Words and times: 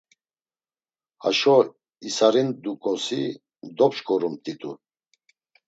Haşo 1.23 1.55
isarinduǩosi 2.07 3.21
dopşǩorumt̆itu. 3.77 4.71